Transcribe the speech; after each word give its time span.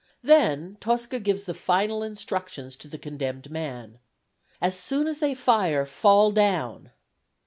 Then 0.23 0.77
Tosca 0.79 1.19
gives 1.19 1.43
the 1.43 1.53
final 1.53 2.01
instructions 2.01 2.75
to 2.77 2.87
the 2.87 2.97
condemned 2.97 3.51
man. 3.51 3.99
"As 4.59 4.75
soon 4.75 5.05
as 5.05 5.19
they 5.19 5.35
fire, 5.35 5.85
fall 5.85 6.31
down." 6.31 6.89